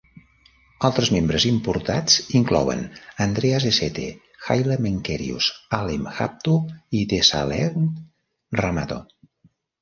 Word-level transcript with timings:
Altres 0.87 1.09
membres 1.15 1.43
importats 1.49 2.15
inclouen 2.39 2.81
Andreas 3.25 3.67
Eshete, 3.73 4.05
Haile 4.47 4.79
Menkerios, 4.87 5.51
Alem 5.81 6.09
Habtu, 6.15 6.57
i 7.01 7.03
Dessalegn 7.13 7.87
Rahmato. 8.63 8.99